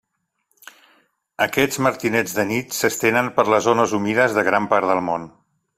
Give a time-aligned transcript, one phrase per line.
[1.47, 5.33] Aquests martinets de nit, s'estenen per les zones humides de gran part del món.